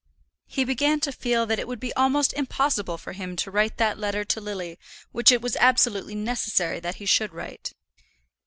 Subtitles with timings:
[0.47, 3.99] He began to feel that it would be almost impossible for him to write that
[3.99, 4.79] letter to Lily,
[5.11, 7.75] which it was absolutely necessary that he should write.